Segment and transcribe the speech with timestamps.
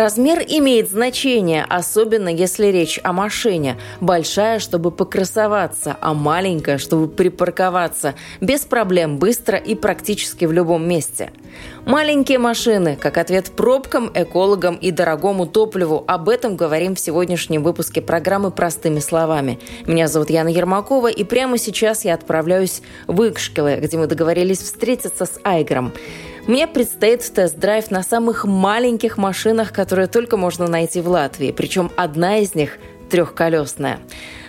[0.00, 3.76] Размер имеет значение, особенно если речь о машине.
[4.00, 8.14] Большая, чтобы покрасоваться, а маленькая, чтобы припарковаться.
[8.40, 11.32] Без проблем, быстро и практически в любом месте.
[11.84, 16.02] Маленькие машины, как ответ пробкам, экологам и дорогому топливу.
[16.06, 19.58] Об этом говорим в сегодняшнем выпуске программы «Простыми словами».
[19.84, 25.26] Меня зовут Яна Ермакова, и прямо сейчас я отправляюсь в Икшкеле, где мы договорились встретиться
[25.26, 25.92] с Айгром.
[26.46, 31.52] Мне предстоит тест-драйв на самых маленьких машинах, которые только можно найти в Латвии.
[31.52, 32.78] Причем одна из них
[33.10, 34.00] трехколесная.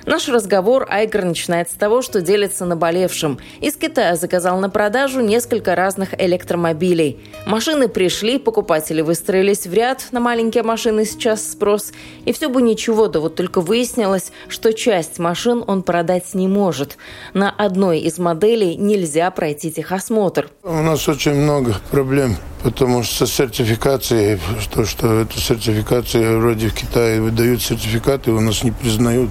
[0.06, 3.40] Наш разговор Айгер начинает с того, что делится наболевшим.
[3.60, 7.20] Из Китая заказал на продажу несколько разных электромобилей.
[7.46, 11.92] Машины пришли, покупатели выстроились в ряд, на маленькие машины сейчас спрос.
[12.26, 16.98] И все бы ничего, да вот только выяснилось, что часть машин он продать не может.
[17.34, 20.50] На одной из моделей нельзя пройти техосмотр.
[20.64, 24.40] У нас очень много проблем потому что со сертификацией,
[24.74, 29.30] то, что эту сертификацию вроде в Китае выдают сертификаты, у нас не признают.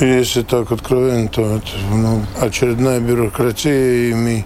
[0.00, 4.44] Если так откровенно, то это ну, очередная бюрократия, и мы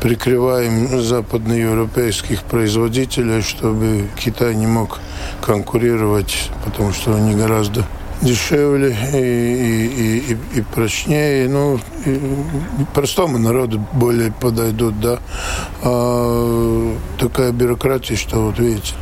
[0.00, 5.00] прикрываем западноевропейских производителей, чтобы Китай не мог
[5.42, 7.84] конкурировать, потому что они гораздо
[8.22, 11.48] дешевле и, и, и, и прочнее.
[11.50, 12.20] Ну, и
[12.94, 15.18] простому народу более подойдут, да.
[15.82, 18.94] А такая бюрократия, что вот видите,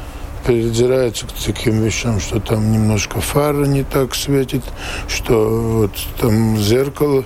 [0.47, 4.63] придирается к таким вещам, что там немножко фара не так светит,
[5.09, 7.25] что вот там зеркало,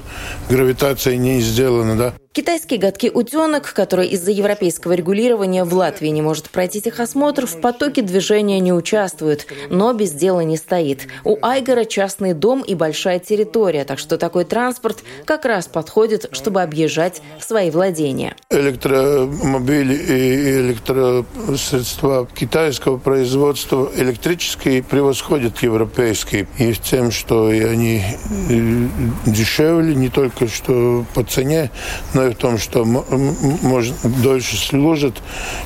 [0.49, 2.15] гравитация не сделана, да.
[2.33, 8.03] Китайский гадкий утенок, который из-за европейского регулирования в Латвии не может пройти техосмотр, в потоке
[8.03, 11.09] движения не участвует, но без дела не стоит.
[11.25, 16.63] У Айгора частный дом и большая территория, так что такой транспорт как раз подходит, чтобы
[16.63, 18.37] объезжать свои владения.
[18.49, 26.47] Электромобили и электросредства китайского производства электрические превосходят европейские.
[26.59, 28.05] И тем, что и они
[28.51, 28.89] э,
[29.27, 31.73] дешевле, не только что по цене,
[32.20, 35.15] но в том, что может, дольше служит,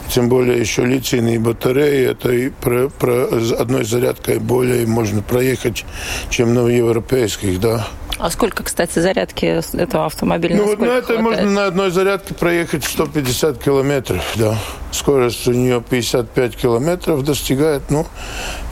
[0.08, 3.26] тем более еще литийные батареи, это и про, про
[3.58, 5.84] одной зарядкой более можно проехать,
[6.30, 7.86] чем на европейских, да.
[8.18, 10.56] А сколько, кстати, зарядки этого автомобиля?
[10.56, 14.56] Ну, вот на этой можно на одной зарядке проехать 150 километров, да.
[14.92, 17.82] Скорость у нее 55 километров достигает.
[17.90, 18.06] Ну,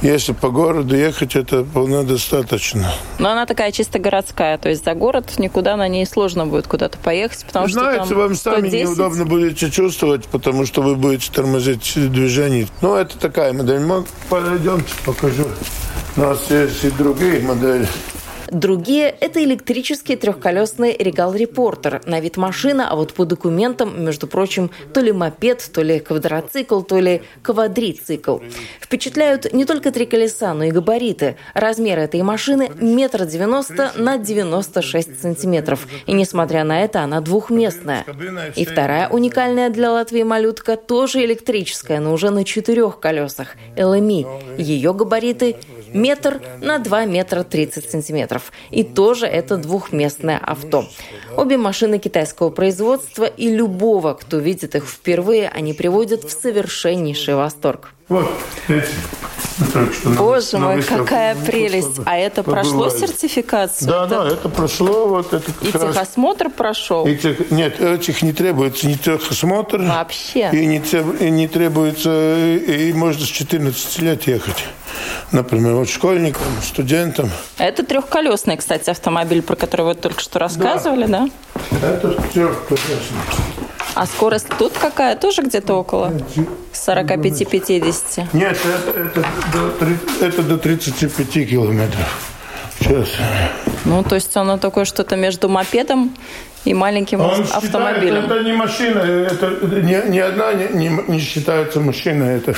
[0.01, 2.93] если по городу ехать, это вполне достаточно.
[3.19, 6.99] Но она такая чисто городская, то есть за город никуда на ней сложно будет куда-то
[6.99, 8.89] поехать, потому Знаете, что там вам сами 110...
[8.89, 12.69] неудобно будете чувствовать, потому что вы будете тормозить движение.
[12.81, 13.81] Ну, это такая модель.
[13.81, 15.47] Мы пойдемте, покажу.
[16.17, 17.89] У нас есть и другие модели.
[18.53, 22.03] Другие– это электрический трехколесный Reporter.
[22.05, 26.83] На вид машина, а вот по документам, между прочим, то ли мопед, то ли квадроцикл,
[26.83, 28.41] то ли квадрицикл.
[28.79, 31.37] Впечатляют не только три колеса, но и габариты.
[31.55, 35.87] Размер этой машины– метр девяносто на 96 сантиметров.
[36.05, 38.05] И несмотря на это, она двухместная.
[38.55, 44.59] И вторая уникальная для Латвии малютка тоже электрическая, но уже на четырех колесах– LMI.
[44.59, 45.57] Ее габариты–
[45.95, 48.53] метр на 2 метра 30 сантиметров.
[48.71, 50.87] И тоже это двухместное авто.
[51.37, 57.95] Обе машины китайского производства и любого, кто видит их впервые, они приводят в совершеннейший восторг.
[58.13, 58.29] Вот
[58.69, 58.91] эти.
[60.19, 62.01] Боже на, мой, на какая прелесть!
[62.05, 62.69] А это побывали.
[62.69, 63.89] прошло сертификацию?
[63.89, 64.09] Да, это...
[64.09, 65.09] да, это прошло.
[65.09, 65.95] Вот это и раз...
[65.95, 67.07] техосмотр прошел?
[67.07, 67.51] И тех...
[67.51, 69.81] Нет, этих не требуется ни техосмотр.
[69.81, 70.51] Вообще?
[70.53, 70.83] И не,
[71.21, 74.65] и не требуется, и можно с 14 лет ехать.
[75.31, 77.31] Например, вот школьникам, студентам.
[77.57, 81.31] Это трехколесный, кстати, автомобиль, про который вы только что рассказывали, да?
[81.71, 81.89] да?
[81.89, 83.62] Это трехколесный.
[83.95, 85.17] А скорость тут какая?
[85.17, 86.13] Тоже где-то около
[86.73, 88.29] 45-50?
[88.33, 92.33] Нет, это, это, до, это до 35 километров.
[92.79, 93.09] Сейчас.
[93.85, 96.17] Ну, то есть оно такое что-то между мопедом
[96.65, 98.23] и маленьким Он автомобилем.
[98.23, 102.55] Считает, это не машина, это ни, ни одна не, не, не считается машина, это,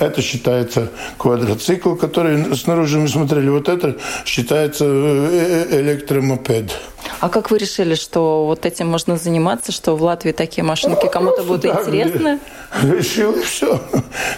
[0.00, 6.72] это считается квадроцикл, который снаружи мы смотрели, вот это считается э, э, электромопед.
[7.20, 11.42] А как вы решили, что вот этим можно заниматься, что в Латвии такие машинки кому-то
[11.42, 12.38] будут интересны?
[12.82, 13.80] решил, и все.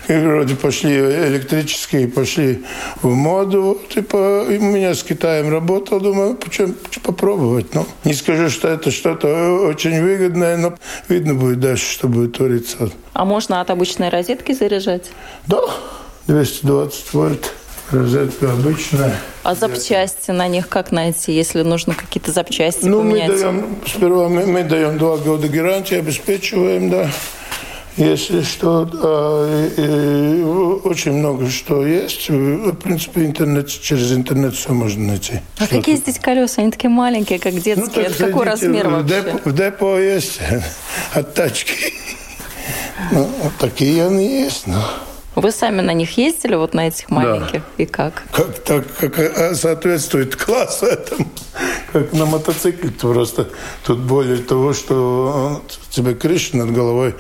[0.09, 2.65] И вроде пошли электрические, пошли
[3.03, 3.81] в моду.
[3.89, 7.75] Типа, у меня с Китаем работал, думаю, почему попробовать.
[7.75, 9.29] Ну, не скажу, что это что-то
[9.69, 10.75] очень выгодное, но
[11.09, 12.91] видно будет дальше, что будет твориться.
[13.13, 15.11] А можно от обычной розетки заряжать?
[15.47, 15.61] Да,
[16.27, 17.53] 220 вольт.
[17.91, 19.15] Розетка обычная.
[19.45, 23.31] А запчасти на них как найти, если нужно какие-то запчасти ну, поменять?
[23.31, 27.11] мы даем, сперва мы, мы даем два года гарантии, обеспечиваем, да.
[27.97, 32.29] Если что, да, и, и, очень много что есть.
[32.29, 35.41] В принципе, интернет, через интернет все можно найти.
[35.59, 36.61] А какие здесь колеса?
[36.61, 38.09] Они такие маленькие, как детские.
[38.09, 39.23] Ну, Это какой размер в вообще?
[39.23, 40.41] Депо, в депо есть
[41.15, 41.95] от тачки.
[43.13, 43.29] Ну,
[43.61, 44.83] такие они есть, но...
[45.37, 47.61] Вы сами на них ездили, вот на этих маленьких?
[47.61, 47.83] Да.
[47.83, 48.23] И как?
[48.33, 51.29] Как так, как а, соответствует классу этому.
[51.93, 53.47] Как на мотоцикле просто.
[53.85, 57.15] Тут более того, что у тебя крыша над головой,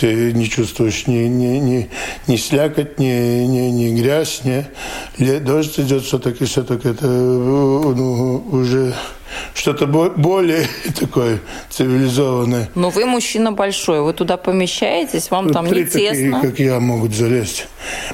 [0.00, 1.90] ты не чувствуешь ни, ни, ни,
[2.26, 8.94] ни слякоть, ни, ни, ни грязь, ни дождь идет, все-таки, все-таки это ну, уже
[9.54, 10.66] что-то более
[10.98, 11.40] такое
[11.70, 12.70] цивилизованное.
[12.74, 16.10] Но вы мужчина большой, вы туда помещаетесь, вам там Три не тесно.
[16.10, 17.66] Такие, как я, могут залезть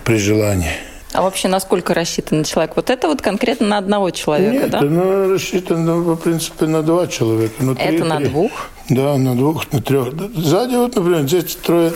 [0.04, 0.72] при желании.
[1.14, 2.72] А вообще насколько рассчитан человек?
[2.74, 4.80] Вот это вот конкретно на одного человека, Нет, да?
[4.80, 7.54] ну, рассчитано, в принципе, на два человека.
[7.60, 8.26] Ну, три, это на три.
[8.26, 8.50] двух?
[8.88, 10.12] Да, на двух, на трех.
[10.34, 11.92] Сзади вот, например, здесь трое.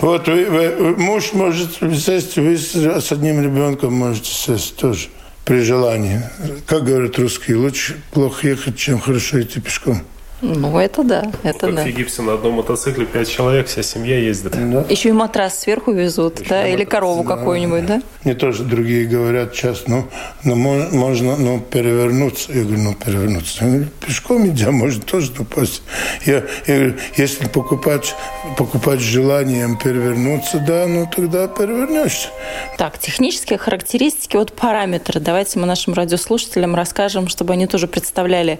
[0.00, 1.68] Вот вы, вы, муж может
[2.02, 5.08] сесть, вы с одним ребенком можете сесть тоже
[5.46, 6.20] при желании.
[6.66, 10.02] Как говорят русские, лучше плохо ехать, чем хорошо идти пешком.
[10.42, 11.82] Ну, это да, это как да.
[11.82, 14.52] в Египте на одном мотоцикле пять человек, вся семья ездит.
[14.52, 14.84] Да.
[14.90, 17.36] Еще и матрас сверху везут, Еще да, или корову да.
[17.36, 18.02] какую-нибудь, да?
[18.22, 20.04] Мне тоже другие говорят сейчас, ну,
[20.44, 22.52] ну можно ну, перевернуться.
[22.52, 23.64] Я говорю, ну, перевернуться.
[23.64, 25.82] Я говорю, пешком идя, можно тоже упасть.
[26.26, 28.14] Я, я говорю, если покупать,
[28.58, 32.28] покупать желанием перевернуться, да, ну, тогда перевернешься.
[32.76, 35.18] Так, технические характеристики, вот параметры.
[35.18, 38.58] Давайте мы нашим радиослушателям расскажем, чтобы они тоже представляли,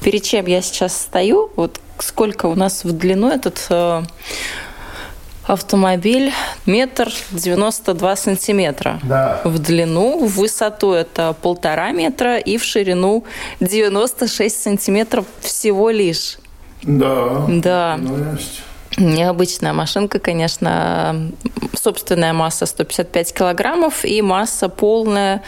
[0.00, 1.17] перед чем я сейчас стою.
[1.56, 4.02] Вот сколько у нас в длину этот э,
[5.44, 6.32] автомобиль
[6.66, 9.00] метр девяносто два сантиметра.
[9.02, 9.40] Да.
[9.44, 13.24] В длину, в высоту это полтора метра и в ширину
[13.60, 16.38] 96 сантиметров всего лишь.
[16.82, 17.46] Да.
[17.48, 17.96] Да.
[17.98, 18.62] Ну, есть.
[18.96, 21.30] Необычная машинка, конечно.
[21.74, 25.42] Собственная масса 155 килограммов и масса полная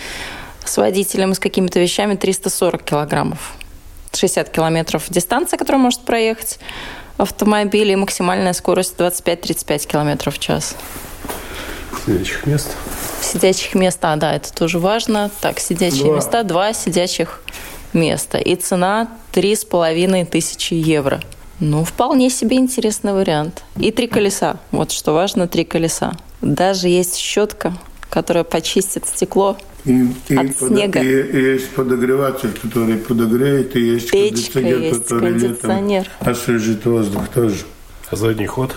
[0.64, 3.54] с водителем и с какими-то вещами 340 килограммов.
[4.12, 6.58] 60 километров дистанция, которую может проехать
[7.16, 10.74] автомобиль, и максимальная скорость 25-35 километров в час.
[12.06, 12.68] Сидячих мест?
[13.22, 15.30] Сидячих мест, а, да, это тоже важно.
[15.40, 16.16] Так, сидячие два.
[16.16, 17.42] места, два сидячих
[17.92, 18.38] места.
[18.38, 21.20] И цена три с половиной тысячи евро.
[21.58, 23.62] Ну, вполне себе интересный вариант.
[23.76, 24.56] И три колеса.
[24.70, 26.12] Вот что важно, три колеса.
[26.40, 27.74] Даже есть щетка,
[28.08, 31.00] которая почистит стекло и, и от под, снега.
[31.00, 36.02] И, и есть подогреватель, который подогреет, и есть Печка кондиционер, есть, который кондиционер.
[36.02, 37.56] летом освежит воздух тоже.
[38.10, 38.74] А задний ход?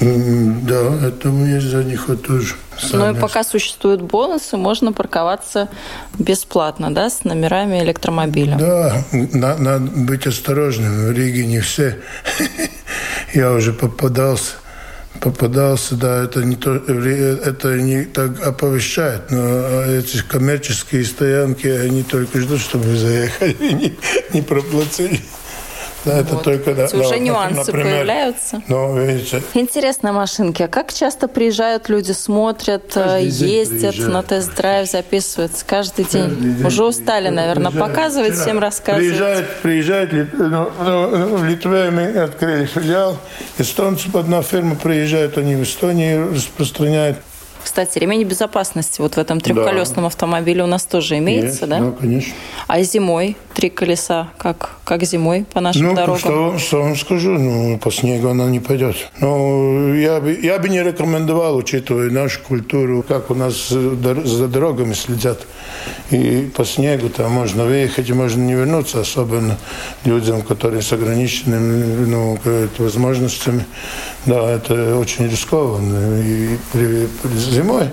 [0.00, 2.56] Да, это есть задний ход тоже.
[2.92, 5.68] Ну и пока существуют бонусы, можно парковаться
[6.18, 8.56] бесплатно, да, с номерами электромобиля.
[8.58, 11.06] Да, надо, надо быть осторожным.
[11.06, 11.98] В Риге не все.
[13.34, 14.54] Я уже попадался
[15.24, 22.40] попадался, да, это не то, это не так оповещает, но эти коммерческие стоянки, они только
[22.40, 23.96] ждут, чтобы заехали, не,
[24.34, 25.20] не проплатили.
[26.04, 26.44] Да, это вот.
[26.44, 28.62] только, да, Уже да, нюансы например, появляются.
[28.68, 29.42] Ну, видите.
[29.54, 30.62] Интересные машинки.
[30.62, 36.28] А как часто приезжают люди, смотрят, Каждый ездят на тест-драйв, записываются каждый день?
[36.28, 37.94] Каждый день Уже устали, наверное, приезжают.
[37.94, 39.08] показывать, Вчера всем рассказывать.
[39.08, 43.16] Приезжают, приезжают, ну, ну, в Литве мы открыли филиал,
[43.58, 47.18] эстонцы, одна фирма приезжает, они в Эстонии распространяют
[47.64, 50.06] кстати, ремень безопасности вот в этом трехколесном да.
[50.06, 51.80] автомобиле у нас тоже имеется, Есть, да?
[51.80, 52.34] Да, конечно.
[52.68, 56.18] А зимой три колеса, как, как зимой по нашим ну, дорогам?
[56.18, 58.96] Что, что вам скажу, ну, по снегу она не пойдет.
[59.20, 64.92] Ну, я бы, я бы не рекомендовал, учитывая нашу культуру, как у нас за дорогами
[64.92, 65.40] следят.
[66.10, 69.58] И по снегу там можно выехать и можно не вернуться, особенно
[70.04, 72.38] людям, которые с ограниченными ну,
[72.78, 73.64] возможностями.
[74.26, 76.20] Да, это очень рискованно.
[76.22, 77.88] И при, при зимой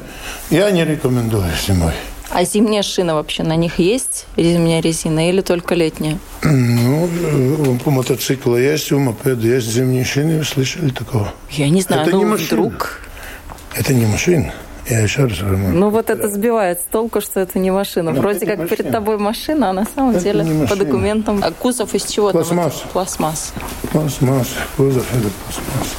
[0.50, 1.94] я не рекомендую зимой.
[2.34, 4.25] А зимняя шина вообще на них есть?
[4.38, 6.18] Зимняя резина или только летняя?
[6.44, 7.10] Ну,
[7.86, 10.38] у мотоцикла есть, у мопеда есть зимние шины.
[10.38, 11.34] Вы слышали такого?
[11.50, 12.48] Я не знаю, это ну не машина.
[12.48, 13.01] вдруг...
[13.75, 14.53] Это не машина.
[14.89, 15.70] Я еще раз говорю.
[15.70, 18.12] Ну вот это сбивает с толку, что это не машина.
[18.12, 18.77] Но Вроде как машина.
[18.77, 21.41] перед тобой машина, а на самом это деле по документам.
[21.44, 22.32] А кузов из чего?
[22.32, 22.84] Пластмасс.
[22.94, 23.53] Пластмасс.
[23.91, 24.48] Пластмасс.
[24.75, 25.96] Кузов это пластмасс.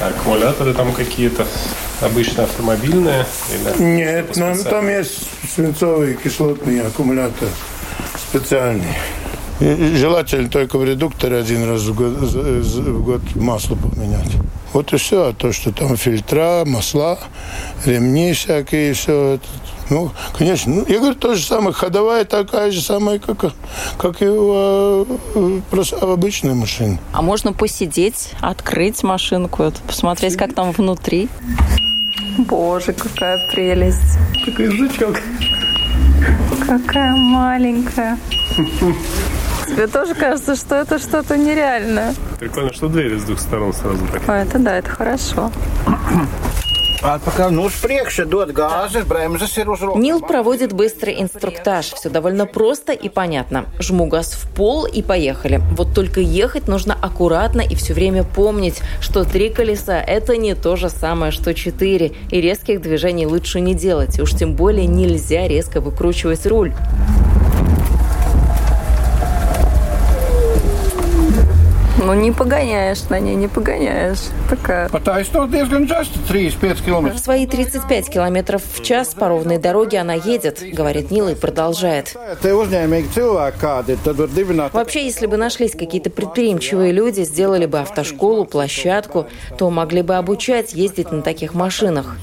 [0.00, 1.46] Аккумуляторы там какие-то
[2.00, 3.26] обычно автомобильные?
[3.52, 7.48] Или Нет, но ну, там есть свинцовый кислотный аккумулятор
[8.28, 8.94] специальный.
[9.60, 14.30] И желательно только в редукторе один раз в год, в год масло поменять.
[14.72, 15.28] Вот и все.
[15.28, 17.18] А то, что там фильтра, масла,
[17.84, 19.46] ремни всякие, все это.
[19.90, 20.74] Ну, конечно.
[20.74, 21.72] Ну, я говорю, то же самое.
[21.72, 23.52] Ходовая такая же самая, как,
[23.96, 25.06] как и у,
[25.70, 26.98] просто обычной машины.
[27.12, 31.28] А можно посидеть, открыть машинку, посмотреть, как там внутри?
[32.38, 34.18] Боже, какая прелесть.
[34.44, 35.20] Какой язычок.
[36.66, 38.16] Какая маленькая.
[39.66, 42.14] Тебе тоже кажется, что это что-то нереальное.
[42.38, 44.22] Прикольно, что двери с двух сторон сразу так.
[44.28, 45.50] А, это да, это хорошо.
[49.96, 51.92] Нил проводит быстрый инструктаж.
[51.92, 53.66] Все довольно просто и понятно.
[53.78, 55.60] Жму газ в пол и поехали.
[55.72, 60.76] Вот только ехать нужно аккуратно и все время помнить, что три колеса– это не то
[60.76, 62.12] же самое, что четыре.
[62.30, 64.18] И резких движений лучше не делать.
[64.18, 66.72] Уж тем более нельзя резко выкручивать руль.
[72.08, 74.30] Ну, не погоняешь на ней, не погоняешь.
[74.48, 74.88] Такая.
[76.26, 77.20] 3-5 километров.
[77.20, 82.16] Свои 35 километров в час по ровной дороге она едет, говорит Нила и продолжает.
[84.72, 89.26] Вообще, если бы нашлись какие-то предприимчивые люди, сделали бы автошколу, площадку,
[89.58, 92.16] то могли бы обучать ездить на таких машинах.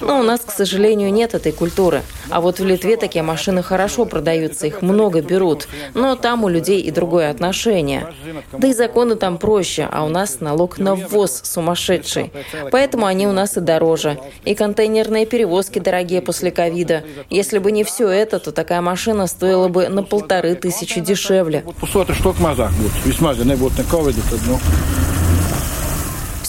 [0.00, 2.02] Но у нас, к сожалению, нет этой культуры.
[2.28, 5.66] А вот в Литве такие машины хорошо продаются, их много берут.
[5.94, 8.06] Но там у людей и другое отношение.
[8.52, 12.32] Да и законы там проще, а у нас налог на ввоз сумасшедший.
[12.70, 14.18] Поэтому они у нас и дороже.
[14.44, 17.04] И контейнерные перевозки дорогие после ковида.
[17.30, 21.64] Если бы не все это, то такая машина стоила бы на полторы тысячи дешевле.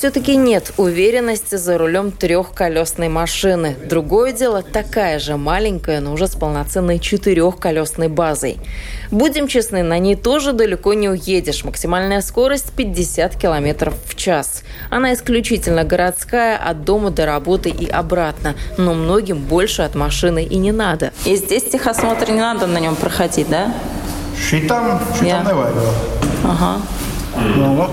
[0.02, 3.76] Все-таки нет уверенности за рулем трехколесной машины.
[3.88, 8.58] Другое дело, такая же маленькая, но уже с полноценной четырехколесной базой.
[9.12, 11.64] Будем честны, на ней тоже далеко не уедешь.
[11.64, 14.64] Максимальная скорость 50 км в час.
[14.90, 18.56] Она исключительно городская, от дома до работы и обратно.
[18.80, 21.12] Но многим больше от машины и не надо.
[21.26, 23.72] И здесь техосмотр не надо на нем проходить, да?
[24.36, 25.94] Шитам, шитам yeah.
[26.44, 26.82] Ага.
[27.56, 27.88] Ну,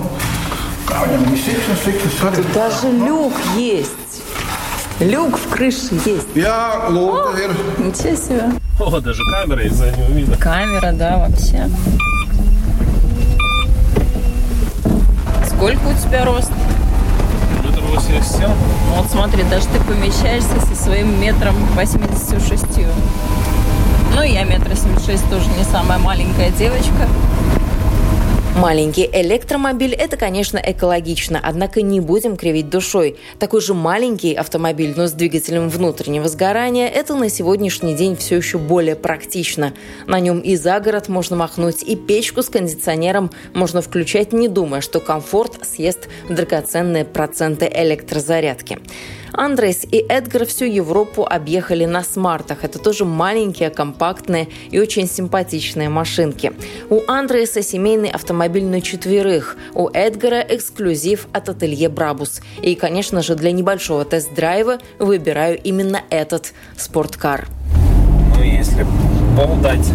[2.34, 3.90] Тут даже люк есть.
[5.00, 6.26] Люк в крыше есть.
[6.34, 7.34] Я лук,
[7.78, 8.44] Ничего себе.
[8.80, 10.36] О, даже камера из заднего вида.
[10.36, 11.68] Камера, да, вообще.
[15.46, 16.50] Сколько у тебя рост?
[17.64, 18.50] Метр восемьдесят семь.
[18.96, 22.64] Вот смотри, даже ты помещаешься со своим метром 86.
[24.14, 27.08] Ну, я метр семьдесят шесть, тоже не самая маленькая девочка.
[28.60, 33.16] Маленький электромобиль– это, конечно, экологично, однако не будем кривить душой.
[33.38, 38.58] Такой же маленький автомобиль, но с двигателем внутреннего сгорания– это на сегодняшний день все еще
[38.58, 39.74] более практично.
[40.08, 44.80] На нем и за город можно махнуть, и печку с кондиционером можно включать, не думая,
[44.80, 48.80] что комфорт съест драгоценные проценты электрозарядки.
[49.32, 52.64] Андрес и Эдгар всю Европу объехали на смартах.
[52.64, 56.52] Это тоже маленькие, компактные и очень симпатичные машинки.
[56.90, 59.56] У Андреса семейный автомобиль на четверых.
[59.74, 62.40] У Эдгара эксклюзив от ателье Брабус.
[62.62, 67.46] И, конечно же, для небольшого тест-драйва выбираю именно этот спорткар.
[68.36, 68.84] Ну, если
[69.36, 69.86] пол дать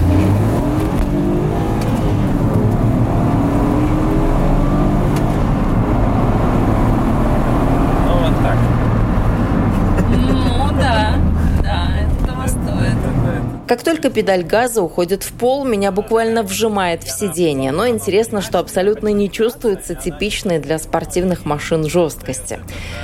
[13.74, 17.72] Как только педаль газа уходит в пол, меня буквально вжимает в сиденье.
[17.72, 22.60] Но интересно, что абсолютно не чувствуется типичной для спортивных машин жесткости.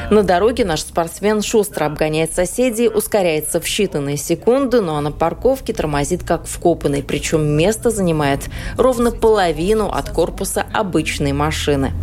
[0.09, 6.23] На дороге наш спортсмен шустро обгоняет соседей, ускоряется в считанные секунды, но на парковке тормозит
[6.23, 7.01] как вкопанный.
[7.01, 11.93] Причем место занимает ровно половину от корпуса обычной машины.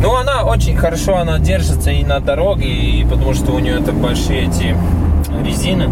[0.00, 3.94] Ну, она очень хорошо, она держится и на дороге, и потому что у нее так
[3.94, 4.76] большие эти
[5.44, 5.90] резины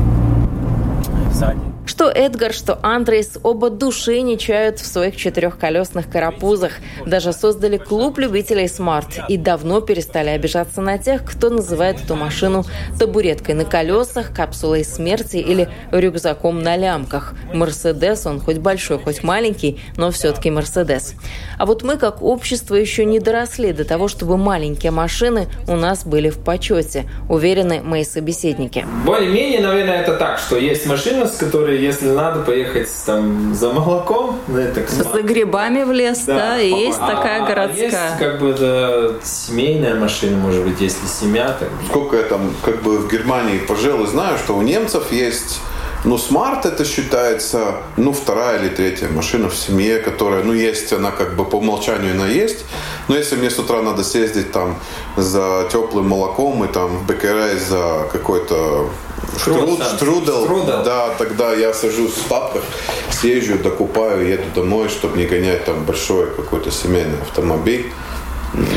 [1.33, 1.70] сзади.
[1.87, 6.73] Что Эдгар, что Андрейс оба души не чают в своих четырехколесных карапузах.
[7.07, 12.65] Даже создали клуб любителей смарт и давно перестали обижаться на тех, кто называет эту машину
[12.99, 17.35] табуреткой на колесах, капсулой смерти или рюкзаком на лямках.
[17.53, 21.15] Мерседес, он хоть большой, хоть маленький, но все-таки Мерседес.
[21.59, 26.05] А вот мы, как общество, еще не доросли до того, чтобы маленькие машины у нас
[26.05, 28.87] были в почете, уверены мои собеседники.
[29.05, 31.39] Более-менее, наверное, это так, что есть машина возможность,
[31.71, 36.61] которая, если надо поехать там за молоком, ну, это За грибами в лес, да, да
[36.61, 37.91] и есть а, такая городская.
[37.91, 41.57] А есть как бы да, семейная машина, может быть, если семья.
[41.59, 41.69] Так...
[41.89, 45.61] Сколько я там как бы в Германии пожил и знаю, что у немцев есть
[46.05, 51.11] ну, смарт это считается, ну, вторая или третья машина в семье, которая, ну, есть, она
[51.11, 52.65] как бы по умолчанию она есть.
[53.09, 54.77] Но если мне с утра надо съездить там
[55.19, 58.89] за теплым молоком и там в Бекере за какой-то
[59.39, 62.63] Штруд, штрудел, штрудел, да, тогда я сажусь в тапках,
[63.11, 67.93] съезжу, докупаю, еду домой, чтобы не гонять там большой какой-то семейный автомобиль.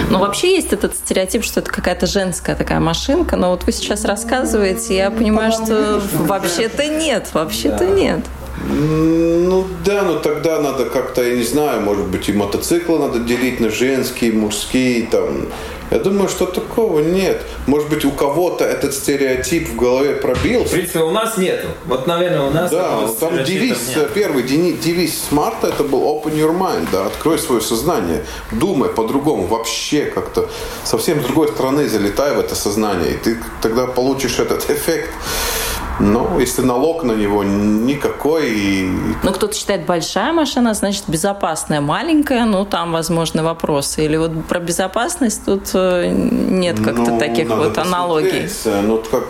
[0.09, 4.05] Ну, вообще есть этот стереотип, что это какая-то женская такая машинка, но вот вы сейчас
[4.05, 8.19] рассказываете, я понимаю, что вообще-то нет, вообще-то нет.
[8.69, 13.59] Ну да, но тогда надо как-то, я не знаю, может быть, и мотоциклы надо делить
[13.59, 15.47] на женские, мужские, там,
[15.91, 17.41] я думаю, что такого нет.
[17.67, 20.69] Может быть, у кого-то этот стереотип в голове пробился.
[20.69, 21.67] В принципе, у нас нету.
[21.85, 24.11] Вот, наверное, у нас Да, там девиз, нет.
[24.13, 30.05] первый девиз Смарта это был open your mind, да, открой свое сознание, думай по-другому, вообще
[30.05, 30.49] как-то
[30.83, 35.09] совсем с другой стороны залетай в это сознание, и ты тогда получишь этот эффект
[35.99, 38.51] ну, если налог на него никакой.
[38.51, 38.89] И...
[39.23, 41.81] Ну, кто-то считает, большая машина, значит, безопасная.
[41.81, 44.05] Маленькая, ну, там, возможно, вопросы.
[44.05, 48.49] Или вот про безопасность тут э, нет как-то ну, таких вот аналогий.
[48.65, 49.25] Ну, как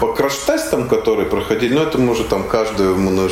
[0.00, 3.28] по краш-тестам, которые проходили, ну, это мы уже там каждую, мы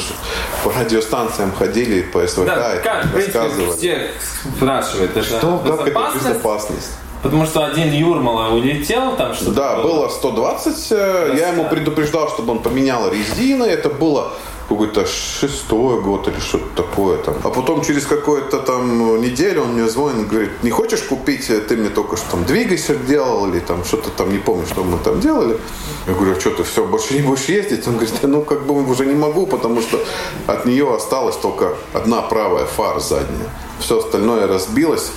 [0.65, 3.77] по радиостанциям ходили, по СВК, да, как, рассказывали.
[3.77, 4.11] Все
[4.57, 6.91] спрашивают, это что, как это безопасность?
[7.27, 9.51] Потому что один Юрмала улетел там что-то.
[9.51, 10.65] Да, было, было 120.
[10.65, 11.35] Красота.
[11.35, 13.65] Я ему предупреждал, чтобы он поменял резины.
[13.65, 14.33] Это было
[14.69, 17.37] какой-то шестой год или что-то такое там.
[17.45, 21.89] А потом через какую-то там неделю он мне звонит, говорит, не хочешь купить, ты мне
[21.89, 25.59] только что там двигатель делал или там что-то там, не помню, что мы там делали.
[26.07, 27.87] Я говорю, а что ты все, больше не будешь ездить?
[27.87, 29.99] Он говорит, ну как бы уже не могу, потому что
[30.47, 35.11] от нее осталась только одна правая фара задняя все остальное разбилось.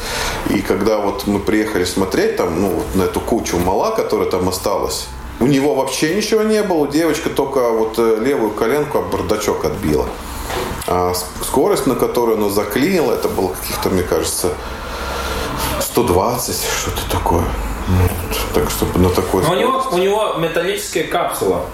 [0.50, 4.50] И когда вот мы приехали смотреть там, ну, вот на эту кучу мала, которая там
[4.50, 5.08] осталась,
[5.40, 10.08] у него вообще ничего не было, девочка только вот э, левую коленку об бардачок отбила.
[10.88, 14.50] А скорость, на которую оно заклинило, это было каких-то, мне кажется,
[15.80, 17.46] 120, что-то такое.
[18.54, 21.66] Так что на такой у него, у него металлическая капсула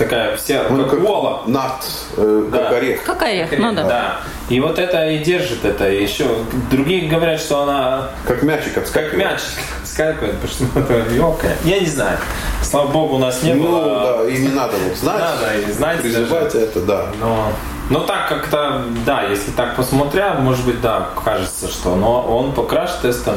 [0.00, 1.42] такая вся, ну, как, как вола.
[1.46, 1.84] Над,
[2.16, 2.58] э, да.
[2.58, 3.02] как орех.
[3.04, 3.82] Как орех, ну да.
[3.84, 4.20] да.
[4.48, 5.88] И вот это и держит это.
[5.90, 6.26] Еще
[6.70, 8.10] другие говорят, что она...
[8.26, 9.12] Как мячик отскакивает.
[9.12, 9.58] Как мячик
[10.00, 11.48] отскакивает, потому что это елка.
[11.64, 12.18] Я не знаю.
[12.62, 13.80] Слава богу, у нас не ну, было.
[13.82, 15.16] Ну, да, и не надо вот знать.
[15.16, 16.00] Не надо, и знать.
[16.00, 16.58] Призывать даже.
[16.58, 17.06] это, да.
[17.20, 17.52] Но,
[17.90, 22.62] но так как-то, да, если так посмотря, может быть, да, кажется, что но он по
[22.62, 23.36] краш-тестам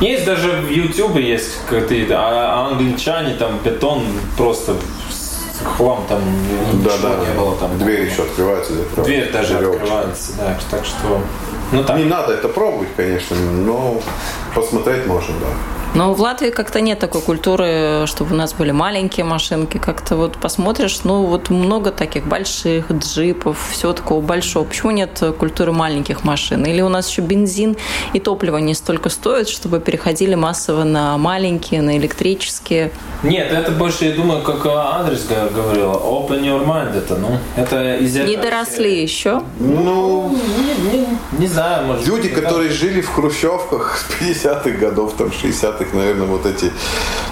[0.00, 4.04] э, есть даже в YouTube есть какие-то а, англичане, там бетон
[4.36, 4.76] просто
[5.64, 6.20] хлам там
[6.84, 7.56] да, да, не было.
[7.56, 8.72] Там, Дверь еще открывается.
[9.04, 10.56] Дверь даже открывается, да.
[10.70, 11.20] Так что...
[11.72, 11.84] Ну.
[11.96, 14.00] Не надо это пробовать, конечно, но
[14.54, 15.46] посмотреть можно, да.
[15.94, 19.78] Но в Латвии как-то нет такой культуры, чтобы у нас были маленькие машинки.
[19.78, 24.64] Как-то вот посмотришь, ну вот много таких больших джипов, всего такого большого.
[24.64, 26.64] Почему нет культуры маленьких машин?
[26.66, 27.76] Или у нас еще бензин
[28.12, 32.90] и топливо не столько стоит, чтобы переходили массово на маленькие, на электрические?
[33.22, 38.14] Нет, это больше, я думаю, как Андрес говорил, open your mind это, ну, это из
[38.14, 39.42] Не доросли еще?
[39.58, 45.32] Ну, не, не, не знаю, может Люди, которые жили в хрущевках с 50-х годов, там,
[45.32, 46.72] 60 их, наверное, вот эти,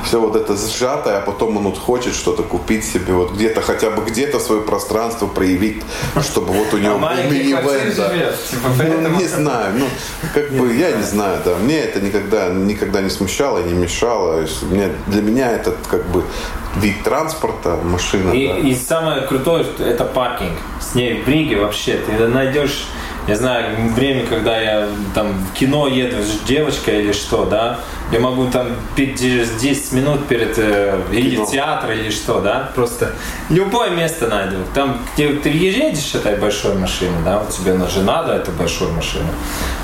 [0.04, 3.90] все вот это сжатое, а потом он вот хочет что-то купить себе, вот где-то, хотя
[3.90, 5.82] бы где-то свое пространство проявить,
[6.20, 7.94] чтобы вот у него был минивэн.
[7.96, 8.32] Да.
[8.50, 9.86] Типа, ну, не знаю, ну,
[10.34, 14.44] как бы, я не знаю, да, мне это никогда, никогда не смущало, не мешало,
[15.06, 16.24] для меня это как бы
[16.76, 18.32] вид транспорта, машина.
[18.32, 18.58] И, да.
[18.58, 20.58] и самое крутое, это паркинг.
[20.80, 22.86] С ней в Риге вообще, ты найдешь
[23.26, 27.80] я знаю, время, когда я там в кино еду с девочкой или что, да,
[28.12, 33.12] я могу там через 10 минут перед э, или театр или что, да, просто
[33.48, 34.56] любое место найду.
[34.74, 39.28] Там, где ты едешь этой большой машиной, да, вот тебе же надо эту большую машину,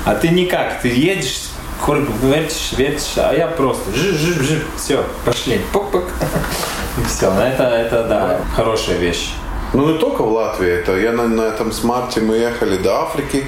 [0.05, 1.49] а ты никак, ты едешь
[1.87, 6.05] вертишь, вертишь, а я просто жив, жив, жив, все, пошли, пук-пук.
[6.97, 9.31] И все, это, это, да, хорошая вещь.
[9.73, 10.69] Ну, не только в Латвии.
[10.69, 13.45] Это я на, на этом смарте мы ехали до Африки.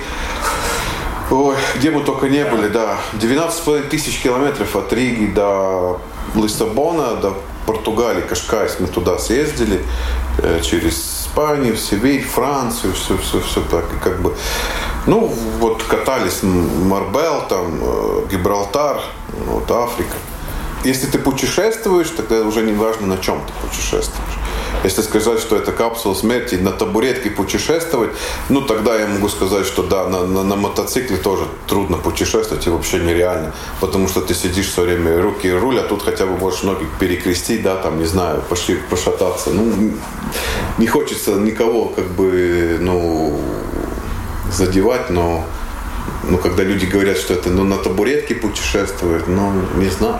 [1.30, 2.98] Ой, где мы только не были, да.
[3.14, 6.00] 12 тысяч километров от Риги до
[6.36, 8.78] Лиссабона, до Португалии, Кашкайс.
[8.80, 9.84] Мы туда съездили
[10.40, 13.86] э, через Испанию, Севиль, Францию, все, все, все так.
[13.94, 14.36] И как бы,
[15.06, 19.02] ну, вот катались Марбел, там, э, Гибралтар,
[19.48, 20.16] вот Африка.
[20.86, 24.38] Если ты путешествуешь, тогда уже не важно, на чем ты путешествуешь.
[24.84, 28.12] Если сказать, что это капсула смерти, на табуретке путешествовать,
[28.50, 32.70] ну тогда я могу сказать, что да, на, на, на мотоцикле тоже трудно путешествовать и
[32.70, 36.62] вообще нереально, потому что ты сидишь все время, руки руль, а тут хотя бы можешь
[36.62, 39.50] ноги перекрестить, да, там, не знаю, пошли пошататься.
[39.50, 39.92] Ну,
[40.78, 43.42] не хочется никого как бы, ну,
[44.52, 45.44] задевать, но
[46.30, 50.20] ну, когда люди говорят, что это ну, на табуретке путешествует, ну, не знаю.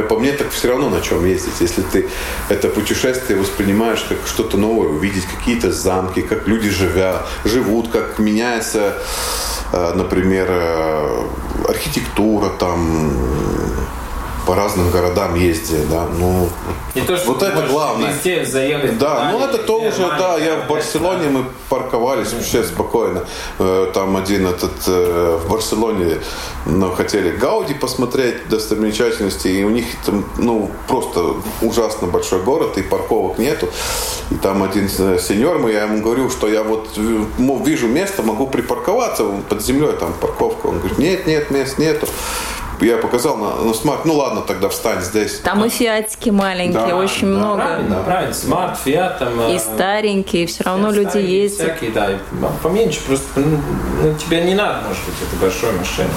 [0.00, 1.60] По мне так все равно на чем ездить.
[1.60, 2.08] Если ты
[2.48, 8.98] это путешествие воспринимаешь как что-то новое, увидеть какие-то замки, как люди живя, живут, как меняется,
[9.72, 11.26] э, например, э,
[11.68, 13.12] архитектура там,
[14.46, 16.48] по разным городам ездя, да, ну,
[16.94, 18.12] Не то, что вот это главное.
[18.12, 18.98] Везде заехать.
[18.98, 23.24] Да, ну это то уже, да, я в Барселоне мы парковались вообще спокойно.
[23.58, 26.18] Э, Там один этот э, в Барселоне
[26.66, 32.82] ну, хотели Гауди посмотреть достопримечательности, и у них там, ну, просто ужасно большой город, и
[32.82, 33.68] парковок нету.
[34.30, 38.46] И там один э, сеньор мой, я ему говорю, что я вот вижу место, могу
[38.48, 40.66] припарковаться под землей, там парковка.
[40.66, 42.08] Он говорит, нет, нет, мест нету.
[42.80, 45.38] Я показал на, на смарт, ну ладно, тогда встань здесь.
[45.40, 47.56] Там и фиатики маленькие, Да, очень Да, много.
[47.62, 48.34] правильно, правильно.
[48.34, 49.40] Смарт, Фиат, там...
[49.50, 51.76] И э, старенькие, все равно все люди ездят.
[51.76, 52.16] Всякие, да, и
[52.62, 53.58] поменьше, просто ну,
[54.02, 56.10] ну, тебе не надо, может быть, этой большой машины.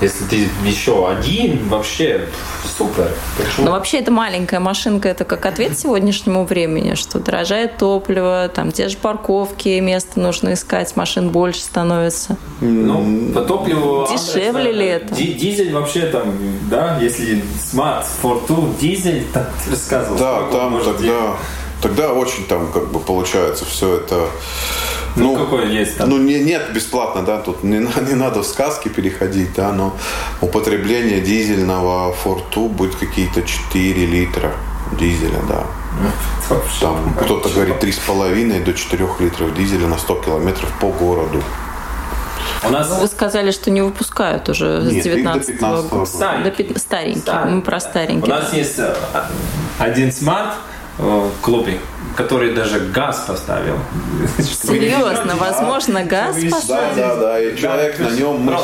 [0.00, 2.28] Если ты еще один, вообще
[2.76, 3.10] супер.
[3.38, 3.66] Почему?
[3.66, 8.88] Но вообще эта маленькая машинка, это как ответ сегодняшнему времени, что дорожает топливо, там те
[8.88, 12.36] же парковки, место нужно искать, машин больше становится.
[12.60, 14.06] Ну, по топливу...
[14.10, 15.14] Дешевле адрес, ли да, это?
[15.14, 16.34] ди- Дизель вообще там,
[16.70, 20.18] да, если Smart Fortwo, дизель, там ты рассказывал.
[20.18, 21.36] Да, там тогда,
[21.80, 24.28] тогда очень там как бы получается все это.
[25.16, 26.10] Ну, какой есть там?
[26.10, 29.96] Ну, не, нет бесплатно, да, тут не, не надо в сказки переходить, да, но
[30.40, 34.52] употребление дизельного форту будет какие-то 4 литра
[34.98, 35.64] дизеля, да.
[36.48, 36.80] Вообще.
[36.80, 41.42] Там кто-то говорит 3,5 до 4 литров дизеля на 100 километров по городу.
[42.64, 46.06] У нас Вы сказали, что не выпускают уже с Нет, до 19 15 года.
[46.06, 46.62] Старенький.
[46.64, 47.22] До Старенькие.
[47.22, 47.54] Старенький.
[47.54, 48.34] Мы про У старенькие.
[48.34, 48.94] нас есть э,
[49.78, 50.54] один смарт
[50.98, 51.78] в клубе,
[52.16, 53.76] который даже газ поставил.
[54.38, 56.96] Серьезно, возможно, газ Да, поставили?
[57.00, 58.56] да, да, и человек на нем, мы,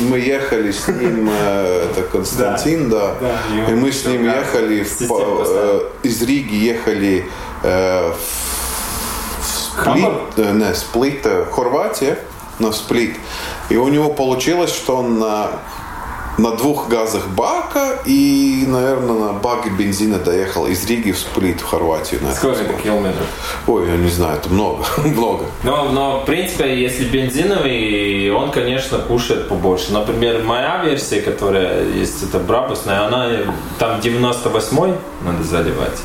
[0.00, 4.82] мы ехали с ним, э, это Константин, да, да, и мы с ним да, ехали,
[4.82, 5.44] поставил.
[5.46, 7.26] э, из Риги ехали
[7.62, 12.18] э, в Сплит, э, не, Сплит, э, Хорватия,
[12.58, 13.14] на Сплит,
[13.68, 15.22] и у него получилось, что он
[16.38, 21.64] на двух газах бака и, наверное, на баке бензина доехал из Риги в Сплит, в
[21.64, 22.22] Хорватию.
[22.22, 23.26] на Сколько это километров?
[23.66, 25.46] Ой, я не знаю, это много, много.
[25.64, 29.92] Но, но, в принципе, если бензиновый, он, конечно, кушает побольше.
[29.92, 33.28] Например, моя версия, которая есть, это брабусная, она
[33.78, 35.98] там 98 надо заливать.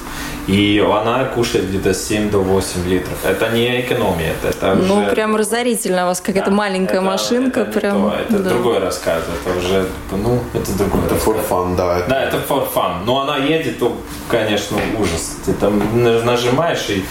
[0.48, 3.18] И она кушает где-то 7 до 8 литров.
[3.26, 5.12] Это не экономия, это, это Ну, уже...
[5.12, 6.04] прям разорительно.
[6.04, 7.62] У вас какая-то Да, маленькая это- машинка.
[7.62, 7.94] это прям.
[8.10, 8.50] то, это да.
[8.50, 9.24] другой рассказ.
[9.42, 11.34] Это уже, ну, это другой Это рассказ.
[11.36, 12.00] for fun, да.
[12.00, 13.06] это- Да, это for fun.
[13.06, 13.96] Но она едет, то,
[14.30, 15.38] конечно, ужас.
[15.46, 17.04] Ты там на- нажимаешь и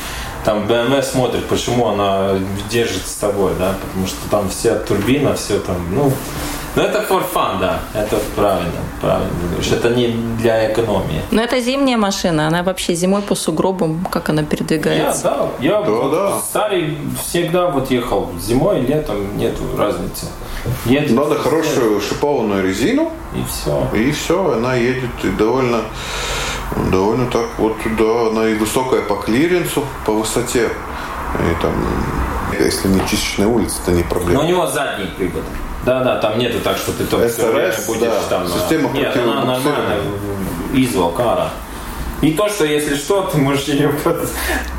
[0.44, 2.32] там BMW смотрит, почему она
[2.68, 6.12] держит с тобой, да, потому что там вся турбина, все там, ну,
[6.76, 9.28] ну это for fun, да, это правильно, правильно.
[9.72, 10.08] Это не
[10.38, 11.22] для экономии.
[11.30, 12.46] Но это зимняя машина.
[12.48, 15.22] Она вообще зимой по сугробам, как она Я, передвигается?
[15.24, 16.38] да, я Да, вот да.
[16.40, 20.26] старый всегда вот ехал зимой, летом, нету разницы.
[20.86, 23.86] Едет Надо хорошую шипованную резину, И все.
[23.94, 25.80] и все, она едет и довольно,
[26.90, 30.68] довольно так вот, да, она и высокая по клиренсу, по высоте.
[31.34, 31.72] И там,
[32.58, 34.40] если не чисточная улица, это не Но проблема.
[34.42, 35.42] у него задний привод.
[35.84, 38.46] Да, да, там нету так, что ты только всё время SRS, будешь да, там.
[38.48, 39.98] система Нет, она нормальная,
[40.72, 41.50] визвал кара.
[42.20, 44.28] И то, что если что, ты можешь ее под-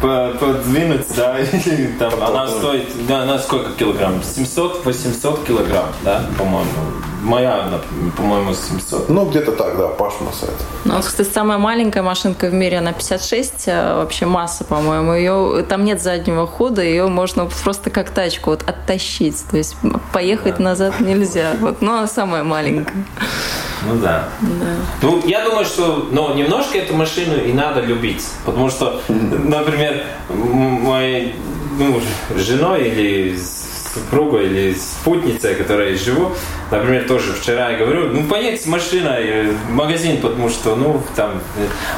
[0.02, 4.22] по- подвинуть, да, или там, она стоит, да, она сколько килограмм?
[4.22, 6.70] 700-800 килограмм, да, по-моему.
[7.24, 7.80] Моя,
[8.18, 9.10] по-моему, 700.
[9.10, 10.52] Ну, где-то так, да, Пашмас это.
[10.84, 15.14] Ну, кстати, самая маленькая машинка в мире, она 56, а вообще масса, по-моему.
[15.14, 19.42] Ее, там нет заднего хода, ее можно просто как тачку вот оттащить.
[19.50, 19.76] То есть
[20.12, 21.54] поехать назад нельзя.
[21.62, 23.06] Вот, но она самая маленькая.
[23.88, 24.30] Ну да.
[25.02, 28.26] Ну, я думаю, что ну, немножко эту машину и надо любить.
[28.46, 31.36] Потому что, например, моей
[31.78, 32.02] ну,
[32.36, 33.63] женой или с
[33.94, 36.32] супругой или спутницей, которой я живу,
[36.72, 41.42] например, тоже вчера я говорю, ну, поедь с машиной в магазин, потому что, ну, там,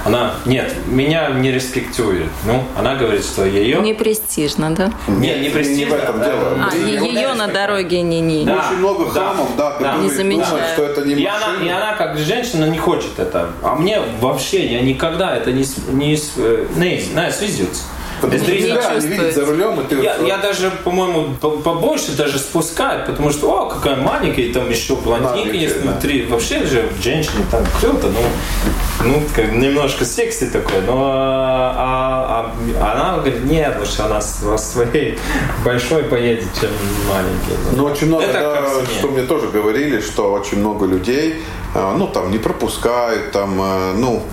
[0.04, 2.30] она, нет, меня не респектует.
[2.46, 3.80] Ну, она говорит, что ее...
[3.80, 4.92] Не престижно, да?
[5.08, 5.80] Нет, не престижно.
[5.80, 6.58] Не в этом дело.
[6.72, 8.20] А, ее на дороге не...
[8.20, 8.46] не...
[8.46, 8.66] Да.
[8.68, 10.50] Очень много да, хамов, да, которые Не замечают.
[10.50, 11.78] думают, что это не И она, и машина.
[11.78, 13.52] она как женщина не хочет это.
[13.62, 17.84] А мне вообще, я никогда это не, не, э, не, не связывается.
[18.22, 19.96] Потому что Не тебя не видят за рулем, и ты...
[20.02, 24.70] Я, я даже, по-моему, по- побольше даже спускаю, потому что, о, какая маленькая, и там
[24.70, 25.92] еще блондинка есть да.
[25.92, 26.26] внутри.
[26.26, 33.18] Вообще же женщине там круто, ну, ну как, немножко секси такой, но а, а она
[33.18, 35.20] говорит, нет, лучше она с своей
[35.66, 36.70] большой поедет, чем
[37.10, 37.76] маленький.
[37.76, 42.08] Ну, очень много, Это да, что мне тоже говорили, что очень много людей, а, ну,
[42.08, 44.24] там, не пропускают, там, э, ну,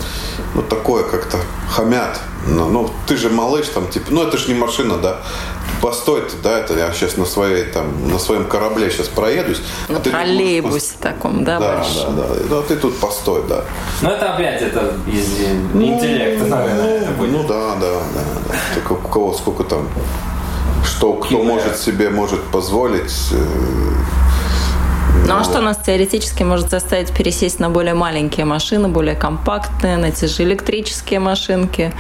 [0.55, 2.21] ну, такое как-то хамят.
[2.47, 5.19] Ну, ну, ты же малыш, там, типа, ну, это же не машина, да.
[5.81, 9.63] Постой ты, да, это я сейчас на своей, там, на своем корабле сейчас проедусь.
[9.89, 12.17] а На ты можешь троллейбусе таком, да, Да, большом.
[12.17, 12.35] да, да.
[12.49, 13.65] Ну, а ты тут постой, да.
[14.03, 15.41] Но это опять это из
[15.75, 17.33] интеллекта, наверное, это будет.
[17.33, 18.23] Ну да, да, да.
[18.49, 18.55] да.
[18.75, 19.89] Так у кого сколько там,
[20.85, 23.13] что кто может себе может позволить.
[25.27, 30.11] Ну а что нас теоретически может заставить пересесть на более маленькие машины, более компактные, на
[30.11, 31.93] те же электрические машинки?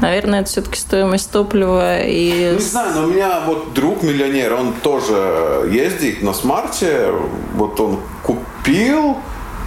[0.00, 2.54] Наверное, это все-таки стоимость топлива и...
[2.54, 7.12] Не знаю, но у меня вот друг миллионер, он тоже ездит на смарте,
[7.54, 9.18] вот он купил,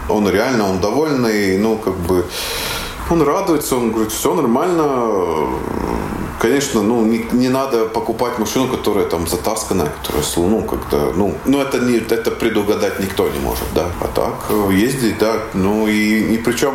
[0.09, 2.25] он реально, он довольный, ну, как бы,
[3.09, 4.83] он радуется, он говорит, все нормально,
[6.39, 11.61] Конечно, ну, не, не надо покупать машину, которая там затасканная, которая, ну, как-то, ну, ну,
[11.61, 13.87] это не, это предугадать никто не может, да.
[14.01, 16.73] А так, э, ездить, да, ну, и, и причем,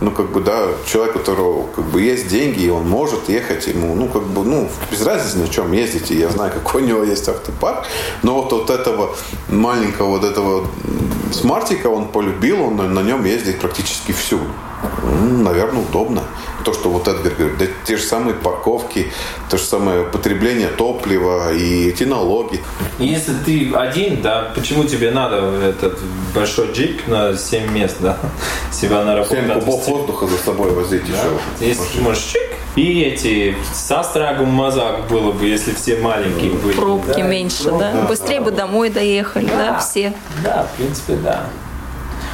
[0.00, 3.66] ну, как бы, да, человек, у которого, как бы, есть деньги, и он может ехать,
[3.68, 6.86] ему, ну, как бы, ну, без разницы, на чем ездить, и я знаю, какой у
[6.86, 7.86] него есть автопарк,
[8.22, 9.14] но вот от этого
[9.48, 10.66] маленького, вот этого
[11.32, 14.46] смартика он полюбил, он на, на нем ездит практически всюду.
[15.06, 16.22] Наверное, удобно.
[16.64, 19.12] То, что вот Эдгар говорит, да те же самые парковки,
[19.48, 22.60] то же самое потребление топлива и эти налоги.
[22.98, 26.00] Если ты один, да, почему тебе надо этот
[26.34, 28.18] большой джип на 7 мест, да,
[28.72, 29.90] себя на работу 7 кубов отвезти?
[29.92, 31.64] воздуха за собой возить еще.
[31.64, 32.42] Если ты можешь чик,
[32.74, 36.74] и эти со страгом мазак было бы, если все маленькие были.
[36.74, 37.80] Пробки Да, меньше, пробки.
[37.80, 38.02] да?
[38.08, 40.12] Быстрее бы домой доехали, да, все.
[40.42, 41.44] Да, в принципе, да.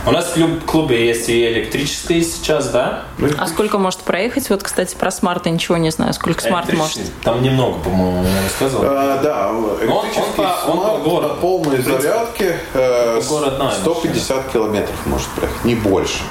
[0.05, 3.05] У нас в клуб- клубе есть и электрические сейчас, да?
[3.38, 4.51] А сколько может проехать?
[4.51, 6.12] Вот, кстати, про смарт я ничего не знаю.
[6.12, 6.99] Сколько смарт может?
[7.23, 8.85] Там немного, по-моему, я рассказывал.
[8.87, 11.29] А, да, он электрический он по смарт городу.
[11.29, 16.23] на полной зарядке э, по городной 150 километров может проехать, не больше.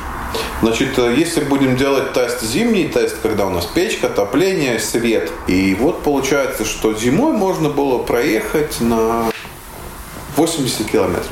[0.61, 5.75] Значит, э, если будем делать тест зимний, тест, когда у нас печка, отопление, свет, и
[5.79, 9.31] вот получается, что зимой можно было проехать на
[10.35, 11.27] 80 километров.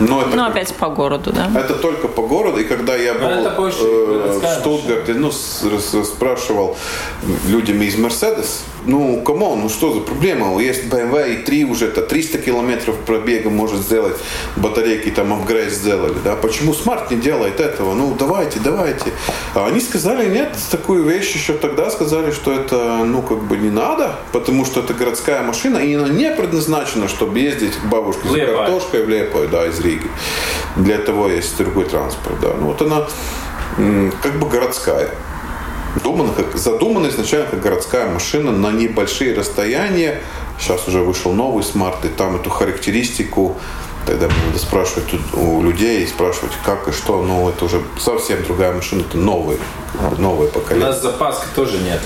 [0.00, 1.50] Но это Ну, опять по городу, да?
[1.58, 2.58] это только по городу.
[2.60, 6.76] И когда я был это больше э, в Штутгарте, ну, с- с- спрашивал
[7.46, 10.60] людям из Мерседес, ну, come on, ну что за проблема?
[10.60, 14.16] Есть BMW i3 уже, это 300 километров пробега может сделать,
[14.56, 16.36] батарейки там апгрейд сделали, да?
[16.36, 17.94] Почему Смарт не делает этого?
[17.94, 19.12] Ну, давайте, давайте.
[19.54, 23.70] А они сказали, нет, такую вещь еще тогда сказали, что это, ну, как бы не
[23.70, 28.46] надо, потому что это городская машина, и она не предназначена, чтобы ездить к бабушке за
[28.46, 30.08] картошкой в Лиепаю, да, из Риги.
[30.76, 32.48] Для этого есть другой транспорт, да.
[32.58, 33.06] Ну, вот она
[34.22, 35.10] как бы городская.
[36.02, 40.20] Думана как, задумана изначально как городская машина на небольшие расстояния.
[40.58, 43.56] Сейчас уже вышел новый смарт, и там эту характеристику
[44.08, 47.22] Тогда мне надо спрашивать у людей, спрашивать, как и что.
[47.22, 49.58] Ну, это уже совсем другая машина, это новый,
[50.16, 50.88] новое У поколение.
[50.88, 52.00] нас запаски тоже нет.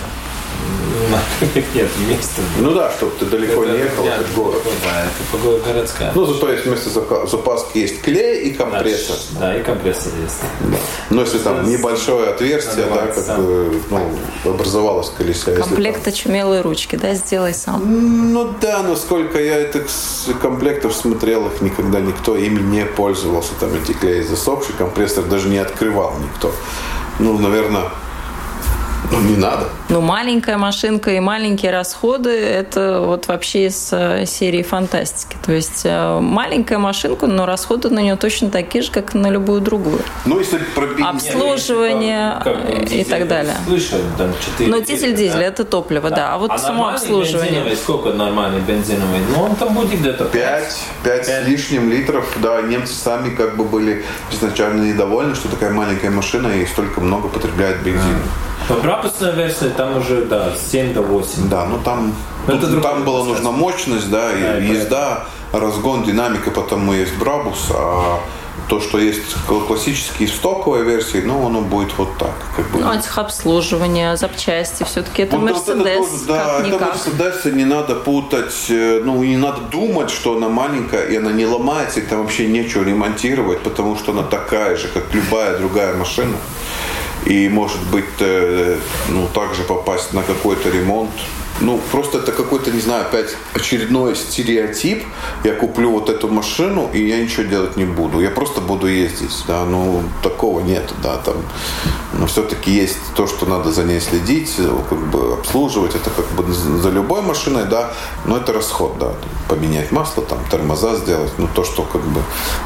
[1.74, 2.42] Нет места.
[2.58, 4.62] Ну да, чтобы ты далеко не ехал нет, в город.
[4.84, 6.12] Да, это погода городская.
[6.14, 6.90] Ну, зато есть вместо
[7.26, 9.16] запаски есть клей и компрессор.
[9.38, 10.40] Да, и компрессор есть.
[11.10, 13.44] Но если там небольшое отверстие, да, как сам.
[13.44, 15.52] бы, ну, образовалось колесо.
[15.52, 17.80] Комплект очумелые ручки, да, сделай сам.
[17.80, 19.86] там- Ну да, но сколько я этих
[20.40, 23.52] комплектов смотрел, их никогда никто ими не пользовался.
[23.60, 26.52] Там эти клеи засохший компрессор даже не открывал никто.
[27.18, 27.90] Ну, наверное,
[29.12, 29.68] ну, не надо.
[29.88, 35.36] Ну, маленькая машинка и маленькие расходы– это вот вообще из э, серии фантастики.
[35.44, 39.28] То есть э, маленькая машинка, но расходы на нее точно такие же, как и на
[39.28, 40.00] любую другую.
[40.24, 43.54] Ну, если про бензин- Обслуживание Как там, и дизель, так далее.
[43.66, 46.34] Слышал, там 4 Но дизель, дизель– это топливо, да.
[46.34, 47.76] А вот само нормальный обслуживание.
[47.76, 49.20] сколько нормальный бензиновый?
[49.36, 51.46] Ну, он там будет где-то 5, 5 с Пять.
[51.48, 52.26] лишним литров.
[52.42, 57.28] Да, немцы сами как бы были изначально недовольны, что такая маленькая машина и столько много
[57.28, 58.02] потребляет бензина.
[58.02, 61.48] Но брабусная версия, там уже, да, 7 до 8.
[61.48, 62.14] Да, ну там,
[62.46, 66.92] Ну, тут- это там была нужна мощность, да, и Да, и езда, разгон, динамика, потому
[66.92, 68.18] есть Брабус, а
[68.68, 72.32] то, что есть кл- классические в стоковой версии, ну, оно будет вот так.
[72.56, 72.80] Как бы.
[72.80, 76.78] Ну, а техобслуживание, запчасти, все-таки это Вот- вот это Мерседес, тоже, да, это.
[76.78, 81.46] Мерседес, не надо путать, э, ну, не надо думать, что она маленькая, и она не
[81.46, 86.36] ломается, и там вообще нечего ремонтировать, потому что она такая же, как любая другая машина.
[87.24, 91.10] И может быть, э, ну, также попасть на какой-то ремонт.
[91.62, 95.04] Ну, просто это какой-то, не знаю, опять очередной стереотип.
[95.44, 98.20] Я куплю вот эту машину, и я ничего делать не буду.
[98.20, 101.36] Я просто буду ездить, да, ну, такого нет, да, там.
[102.18, 104.56] Но все-таки есть то, что надо за ней следить,
[104.90, 105.94] как бы обслуживать.
[105.94, 107.92] Это как бы за любой машиной, да,
[108.24, 109.12] но это расход, да.
[109.48, 112.22] Поменять масло, там, тормоза сделать, ну, то, что как бы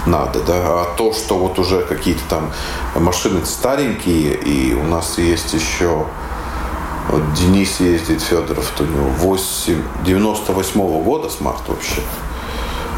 [0.06, 0.54] надо, да.
[0.56, 2.50] А то, что вот уже какие-то там
[2.94, 6.06] машины старенькие, и у нас есть еще
[7.10, 12.00] вот Денис ездит, Федоров, у него 8, 98 года смарт вообще.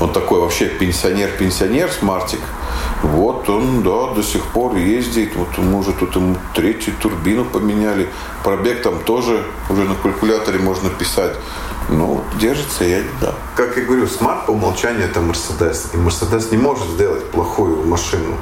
[0.00, 2.40] Он такой вообще пенсионер-пенсионер, смартик.
[3.02, 5.34] Вот он, да, до сих пор ездит.
[5.36, 8.08] Вот мы уже тут ему третью турбину поменяли.
[8.44, 11.34] Пробег там тоже уже на калькуляторе можно писать.
[11.88, 13.34] Ну, держится, я да.
[13.56, 15.88] Как я говорю, смарт по умолчанию это Мерседес.
[15.94, 18.36] И Мерседес не может сделать плохую машину.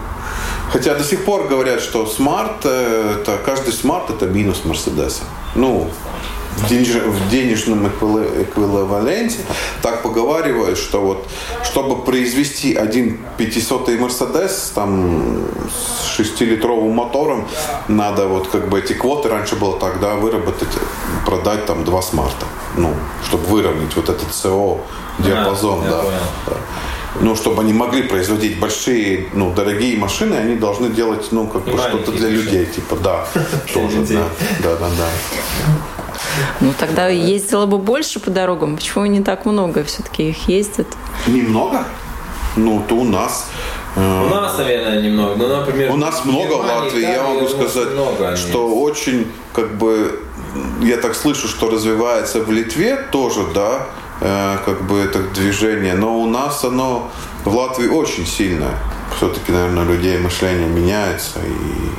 [0.72, 5.22] Хотя до сих пор говорят, что смарт, э, это каждый смарт это минус Мерседеса.
[5.54, 5.88] Ну,
[6.56, 9.38] в, денеж- в денежном эквивале- эквиваленте
[9.82, 11.28] так поговаривают, что вот
[11.64, 15.38] чтобы произвести один 500 Мерседес там
[15.70, 17.46] с 6-литровым мотором,
[17.88, 20.68] надо вот как бы эти квоты, раньше было так, да, выработать,
[21.26, 22.46] продать там два смарта.
[22.76, 22.94] Ну,
[23.46, 24.78] выровнять вот этот СО
[25.18, 26.02] диапазон, А, да.
[26.46, 26.56] Да.
[27.20, 31.70] Ну, чтобы они могли производить большие, ну, дорогие машины, они должны делать, ну, как И
[31.70, 32.42] бы что-то для машины.
[32.42, 33.26] людей, типа, да,
[33.72, 34.22] тоже, да,
[34.62, 35.06] да, да, да.
[36.60, 38.76] Ну, тогда ездила бы больше по дорогам.
[38.76, 40.86] Почему не так много все-таки их ездит?
[41.26, 41.84] Немного?
[42.56, 43.46] Ну, то у нас.
[43.96, 45.36] э, У нас, наверное, немного.
[45.36, 47.00] Ну, например, У нас много Латвии.
[47.00, 50.20] Я могу сказать, много что очень, как бы,
[50.80, 53.86] я так слышу, что развивается в Литве тоже, да,
[54.20, 55.94] э, как бы это движение.
[55.94, 57.10] Но у нас оно
[57.44, 58.74] в Латвии очень сильное.
[59.16, 61.38] Все-таки, наверное, людей мышление меняется.
[61.40, 61.90] И...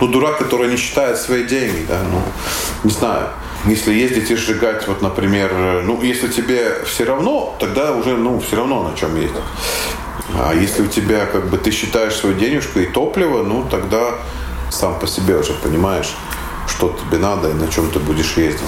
[0.00, 2.22] Ну, дурак, который не считает свои деньги, да, ну,
[2.84, 3.28] не знаю.
[3.66, 8.40] Если ездить и сжигать, вот, например, э, ну, если тебе все равно, тогда уже, ну,
[8.40, 9.42] все равно на чем ездить.
[10.34, 14.14] А если у тебя, как бы, ты считаешь свою денежку и топливо, ну, тогда
[14.70, 16.14] сам по себе уже понимаешь,
[16.68, 18.62] что тебе надо и на чем ты будешь ездить.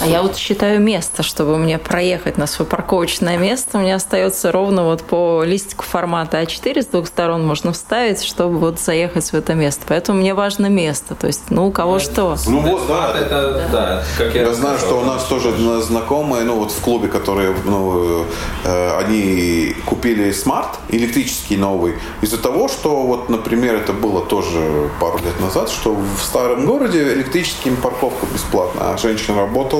[0.00, 3.78] Ну, А я вот считаю место, чтобы мне проехать на свое парковочное место.
[3.78, 8.78] Мне остается ровно вот по листику формата А4 с двух сторон можно вставить, чтобы вот
[8.78, 9.82] заехать в это место.
[9.88, 11.14] Поэтому мне важно место.
[11.14, 12.36] То есть, ну, у кого что.
[12.46, 13.14] ну вот, да.
[13.18, 16.80] это, да, как я, Я знаю, что у нас тоже зна- знакомые, ну вот в
[16.80, 18.24] клубе, которые, ну,
[18.64, 25.18] э, они купили смарт электрический новый из-за того, что вот, например, это было тоже пару
[25.18, 29.77] лет назад, что в старом городе электрическим парковка бесплатная, а женщина работала,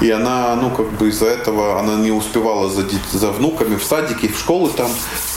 [0.00, 4.28] и она, ну как бы из-за этого она не успевала за, за внуками в садике,
[4.28, 4.90] в школы там,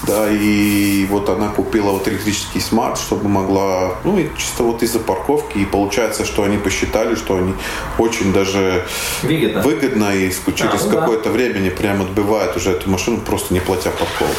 [0.07, 4.99] да, и вот она купила вот электрический смарт, чтобы могла, ну и чисто вот из-за
[4.99, 7.53] парковки, и получается, что они посчитали, что они
[7.97, 8.85] очень даже
[9.23, 9.61] Выгодно.
[9.61, 10.99] выгодно и ск- через ну да.
[11.01, 14.35] какое-то время они прям отбивают уже эту машину, просто не платя парковку.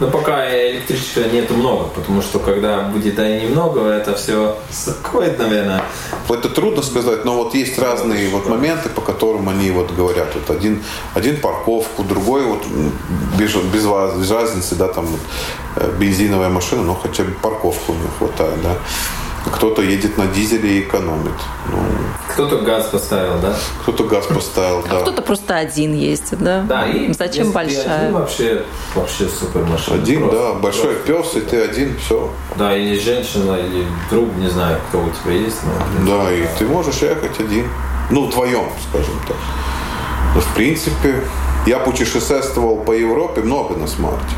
[0.00, 5.82] Но пока электричества нету много, потому что когда будет и немного, это все закроет, наверное.
[6.28, 10.28] Это трудно сказать, но вот есть разные вот моменты, по которым они вот говорят.
[10.34, 10.82] Вот один,
[11.14, 12.64] один парковку, другой вот
[13.38, 15.20] без, без разницы, да, там вот,
[15.76, 18.74] э, бензиновая машина, но хотя бы парковку у них хватает, да.
[19.44, 21.32] Кто-то едет на дизеле и экономит.
[21.68, 21.78] Ну,
[22.32, 23.52] Кто-то газ поставил, да?
[23.82, 25.00] кто-то газ поставил, да.
[25.00, 26.60] Кто-то просто один ездит, да?
[26.62, 27.98] Да, и Зачем если ты большая?
[28.02, 29.96] один, вообще, вообще супер машина.
[29.96, 32.30] Один, Просто- да, большой просто пес, и ты один, все.
[32.56, 35.58] Да, или женщина, или друг, не знаю, кто у тебя есть.
[36.04, 37.66] Но, Да, и ты можешь ехать один.
[38.10, 39.36] Ну, вдвоем, скажем так.
[40.36, 41.20] Но, в принципе,
[41.66, 44.34] я путешествовал по Европе много на смарте.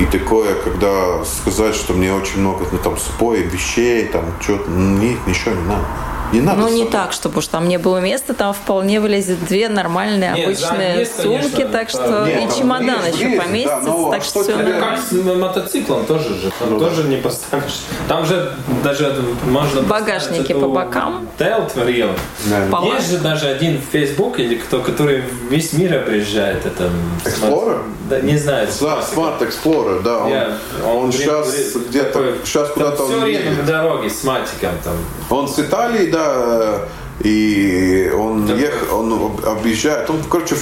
[0.00, 5.18] И такое, когда сказать, что мне очень много, ну, там, супой, вещей, там, что-то, нет,
[5.26, 5.84] ничего не надо.
[6.32, 6.60] Не надо.
[6.60, 10.36] Ну, не так, чтобы уж там не было места, там вполне влезет две нормальные Нет,
[10.36, 11.88] да, обычные конечно, сумки, так да.
[11.88, 14.98] что Нет, и чемодан есть, еще есть, поместится, да, так что что все Это как
[14.98, 16.52] с мотоциклом тоже же.
[16.58, 17.80] Там Ну, тоже не поставишь.
[18.08, 18.52] Там же
[18.84, 19.14] даже
[19.46, 21.26] можно Багажники по бокам.
[21.38, 22.08] Тейл творил.
[22.46, 22.80] Да.
[22.94, 26.66] Есть же даже один в Facebook, или кто, который весь мир объезжает.
[26.66, 26.90] Это,
[27.24, 27.82] Explorer?
[28.10, 28.68] Да, не знаю.
[28.80, 30.18] Да, Smart Explorer, да.
[30.24, 33.58] Он, Я- он блин, сейчас где-то, сейчас куда-то Все он время едет.
[33.58, 34.94] на дороге с матиком там.
[35.30, 36.88] Он с Италии, да, да,
[37.20, 40.56] и он ехал, он объезжает, он, короче,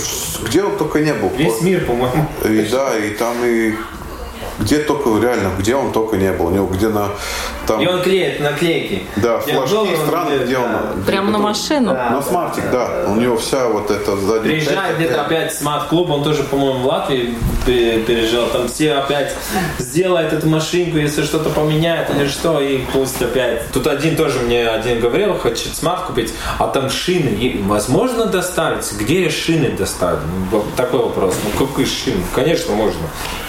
[0.47, 1.31] где он только не был.
[1.37, 2.27] Весь мир, по-моему.
[2.45, 3.75] И да, и там и
[4.59, 6.47] где только, реально, где он только не был.
[6.47, 7.11] У него где на...
[7.67, 9.03] Там, И он клеит наклейки.
[9.17, 10.45] да, Я флажки страны, да.
[10.45, 11.03] где он...
[11.05, 11.93] Прямо на машину?
[11.93, 13.07] На смартик, да.
[13.09, 16.87] У него вся вот эта задняя Приезжает часть где-то опять смарт-клуб, он тоже, по-моему, в
[16.87, 17.35] Латвии
[17.67, 18.47] пе- переезжал.
[18.49, 19.35] Там все опять
[19.79, 23.63] сделает эту машинку, если что-то поменяет или что, и пусть опять.
[23.73, 27.31] Тут один тоже мне один говорил, хочет смарт купить, а там шины.
[27.31, 28.91] И возможно доставить?
[28.93, 30.21] Где шины доставить?
[30.53, 31.35] Ну, такой вопрос.
[31.45, 32.23] Ну какие шины?
[32.35, 33.01] Конечно, можно.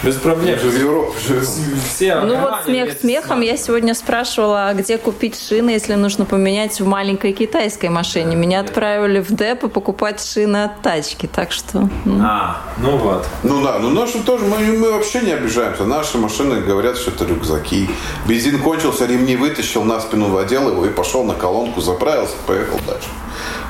[0.03, 0.59] Без проблем.
[0.59, 1.43] Же в Европе живем.
[1.87, 3.41] Все Ну вот смех смехом.
[3.41, 8.37] Я сегодня спрашивала, а где купить шины, если нужно поменять в маленькой китайской машине.
[8.37, 11.27] Меня отправили в депо покупать шины от тачки.
[11.27, 11.89] Так что...
[12.05, 13.27] ну, А, ну вот.
[13.43, 15.83] Ну да, ну наши тоже, мы, мы вообще не обижаемся.
[15.83, 17.89] Наши машины говорят, что это рюкзаки.
[18.25, 23.09] Бензин кончился, ремни вытащил, на спину одел его и пошел на колонку, заправился, поехал дальше.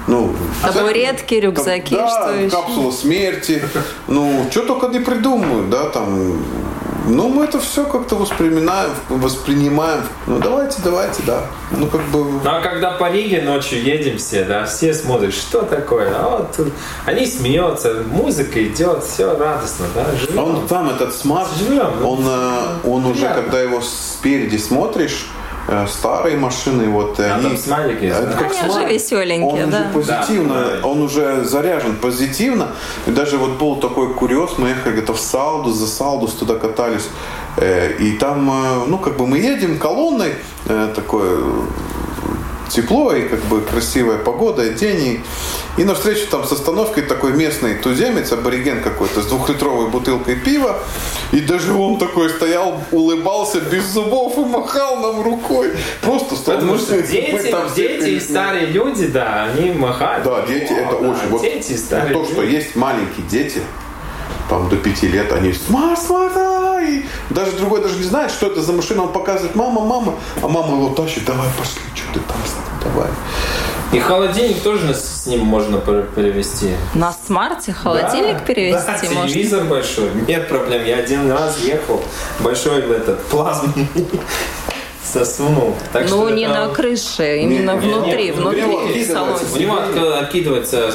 [0.06, 2.56] Ну, Табуретки, рюкзаки, да, что еще?
[2.56, 3.64] капсула смерти.
[4.08, 6.44] Ну, что только не придумают, да, там.
[7.10, 10.02] Ну, мы это все как-то воспринимаем, воспринимаем.
[10.28, 11.46] Ну, давайте, давайте, да.
[11.72, 12.26] Ну, как бы...
[12.26, 16.52] Ну а когда по Риге ночью едем все, да, все смотрят, что такое, а вот
[16.56, 16.74] тут
[17.06, 20.44] они смеются, музыка идет, все радостно, да, живем.
[20.44, 25.28] Он там, этот смарт, Живем, ну, он, э, он уже, когда его спереди смотришь,
[25.88, 27.44] старые машины, вот, и А они...
[27.50, 28.34] там смайлик есть, Это да?
[28.34, 28.92] как Они уже смайлик.
[28.94, 29.78] веселенькие, он да.
[29.78, 30.88] уже позитивно, Да.
[30.88, 32.68] он уже заряжен позитивно.
[33.06, 37.08] И даже вот был такой курьез, мы ехали где-то в Салдус, за Салдус туда катались.
[37.58, 40.36] Э, И там, э, ну, как бы мы едем колонной,
[40.70, 41.40] э, такое
[42.70, 45.22] тепло и как бы красивая погода, и день.
[45.78, 50.80] И, и навстречу там с остановкой такой местный туземец, абориген какой-то, с двухлитровой бутылкой пива.
[51.32, 55.72] И даже он такой стоял, улыбался без зубов и махал нам рукой.
[56.02, 60.24] Просто стал Потому что дети, там дети и старые люди, да, они махают.
[60.24, 61.30] Да, дети это Да, очень.
[61.30, 62.56] Вот дети и старые то, что люди.
[62.56, 63.62] есть маленькие дети,
[64.50, 66.34] там до пяти лет, они смарт, смарт,
[66.80, 70.48] и даже другой даже не знает, что это за машина, он показывает, мама, мама, а
[70.48, 72.38] мама его тащит, давай, пошли, что ты там,
[72.84, 73.10] давай.
[73.94, 76.72] И холодильник тоже с ним можно пер- перевести.
[76.94, 79.30] На смарте холодильник Да, перевести да, можно?
[79.30, 80.84] телевизор большой, нет проблем.
[80.86, 82.04] Я один раз ехал,
[82.42, 83.88] большой этот плазменный
[85.14, 85.74] засунул.
[85.94, 88.90] Так Ну, что не это- на крыше, именно не, не, внутри, не, внутри внутри в
[88.90, 89.14] откидывается.
[89.14, 89.40] салоне.
[89.54, 90.92] У него отк- откидывается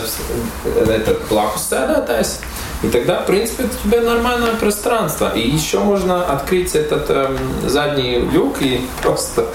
[0.76, 2.40] этот плахус, да, есть,
[2.82, 5.32] и тогда, в принципе, у тебя нормальное пространство.
[5.34, 9.46] И еще можно открыть этот эм, задний люк и просто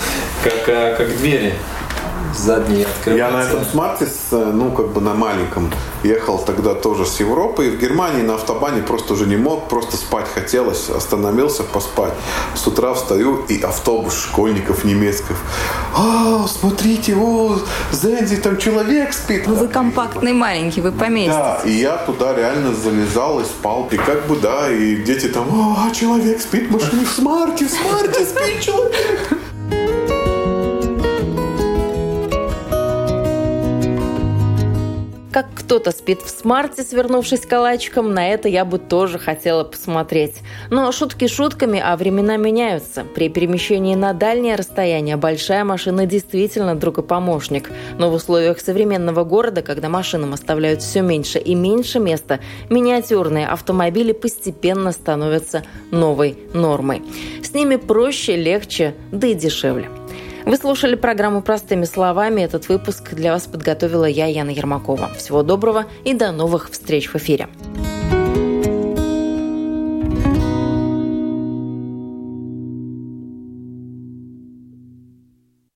[0.44, 1.54] как, э, как двери
[2.36, 3.16] задние открываются.
[3.16, 5.72] Я на этом смарте, э, ну, как бы на маленьком,
[6.04, 7.68] ехал тогда тоже с Европы.
[7.68, 10.90] И в Германии на автобане просто уже не мог, просто спать хотелось.
[10.90, 12.14] Остановился поспать.
[12.56, 15.36] С утра встаю, и автобус школьников немецких.
[15.96, 17.60] А, смотрите, о,
[17.92, 19.44] sehen Sie, там человек спит.
[19.48, 21.38] Ну, Вы компактный маленький, вы поместите.
[21.38, 23.88] Да, и я туда реально залезал и спал.
[23.92, 25.48] И как бы, да, и дети там,
[25.78, 29.37] а, человек спит в машине в смарте, в смарте спит человек.
[35.68, 40.36] Кто-то спит в смарте, свернувшись калачиком, на это я бы тоже хотела посмотреть.
[40.70, 43.04] Но шутки шутками, а времена меняются.
[43.04, 47.70] При перемещении на дальнее расстояние большая машина действительно друг и помощник.
[48.00, 52.40] Но в условиях современного города, когда машинам оставляют все меньше и меньше места,
[52.70, 57.02] миниатюрные автомобили постепенно становятся новой нормой.
[57.44, 59.90] С ними проще, легче, да и дешевле.
[60.48, 62.40] Вы слушали программу «Простыми словами».
[62.40, 65.10] Этот выпуск для вас подготовила я, Яна Ермакова.
[65.18, 67.50] Всего доброго и до новых встреч в эфире.